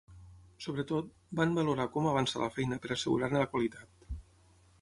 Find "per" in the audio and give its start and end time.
2.87-2.93